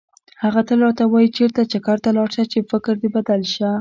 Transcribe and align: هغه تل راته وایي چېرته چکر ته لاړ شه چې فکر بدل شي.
هغه 0.43 0.61
تل 0.67 0.79
راته 0.85 1.03
وایي 1.07 1.29
چېرته 1.37 1.61
چکر 1.71 1.97
ته 2.03 2.09
لاړ 2.17 2.29
شه 2.35 2.43
چې 2.51 2.67
فکر 2.71 2.93
بدل 3.15 3.41
شي. 3.53 3.67